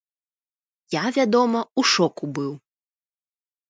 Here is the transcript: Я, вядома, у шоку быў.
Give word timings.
Я, 0.95 1.05
вядома, 1.19 1.59
у 1.79 1.87
шоку 1.93 2.35
быў. 2.41 2.53